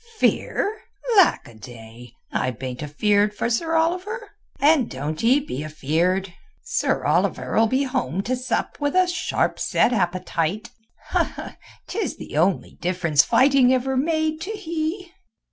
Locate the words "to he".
14.41-15.11